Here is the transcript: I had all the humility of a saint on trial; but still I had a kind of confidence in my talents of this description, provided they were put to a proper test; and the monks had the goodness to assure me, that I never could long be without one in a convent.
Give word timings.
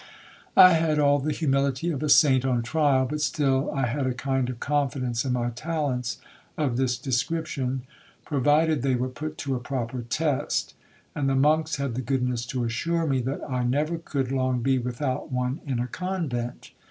I 0.57 0.73
had 0.73 0.97
all 0.97 1.19
the 1.19 1.31
humility 1.31 1.91
of 1.91 2.01
a 2.01 2.09
saint 2.09 2.43
on 2.43 2.63
trial; 2.63 3.05
but 3.05 3.21
still 3.21 3.69
I 3.71 3.85
had 3.85 4.07
a 4.07 4.15
kind 4.15 4.49
of 4.49 4.59
confidence 4.59 5.23
in 5.23 5.33
my 5.33 5.51
talents 5.51 6.17
of 6.57 6.75
this 6.75 6.97
description, 6.97 7.83
provided 8.25 8.81
they 8.81 8.95
were 8.95 9.09
put 9.09 9.37
to 9.45 9.53
a 9.53 9.59
proper 9.59 10.01
test; 10.01 10.73
and 11.13 11.29
the 11.29 11.35
monks 11.35 11.75
had 11.75 11.93
the 11.93 12.01
goodness 12.01 12.47
to 12.47 12.63
assure 12.63 13.05
me, 13.05 13.21
that 13.21 13.47
I 13.47 13.63
never 13.63 13.99
could 13.99 14.31
long 14.31 14.63
be 14.63 14.79
without 14.79 15.31
one 15.31 15.61
in 15.67 15.77
a 15.77 15.85
convent. 15.85 16.71